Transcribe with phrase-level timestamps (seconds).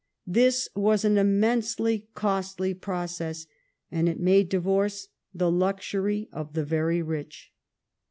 [0.25, 3.45] This was an im mensely costly process,
[3.91, 7.53] and it made divorce the luxury of the very rich.